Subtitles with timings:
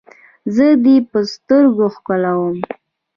[0.55, 2.57] زه دې په سترګو ښکلوم.